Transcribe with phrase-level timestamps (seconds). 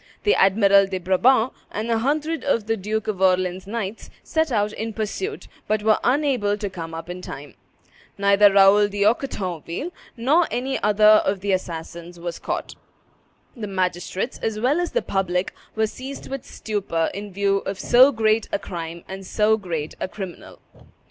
[0.23, 4.73] The Admiral de Brabant, and a hundred of the Duke of Orleans' knights, set out
[4.73, 7.53] in pursuit, but were unable to come up in time.
[8.17, 12.73] Neither Raoul d'Anquetonville nor any other of the assassins was caught.
[13.55, 18.11] The magistrates, as well as the public, were seized with stupor in view of so
[18.11, 20.57] great a crime and so great a criminal.